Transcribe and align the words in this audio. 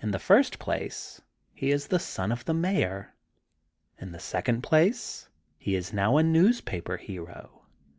In 0.00 0.12
the 0.12 0.18
first 0.18 0.58
place 0.58 1.20
he 1.52 1.70
is 1.70 1.88
the 1.88 1.98
son 1.98 2.32
of 2.32 2.46
the 2.46 2.54
Mayor. 2.54 3.12
In 3.98 4.12
the 4.12 4.18
second 4.18 4.62
place 4.62 5.28
he 5.58 5.74
is 5.74 5.92
now 5.92 6.16
a 6.16 6.22
news 6.22 6.62
paper 6.62 6.96
hero. 6.96 7.66